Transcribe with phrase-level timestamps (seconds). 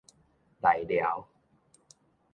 [0.63, 1.27] 內寮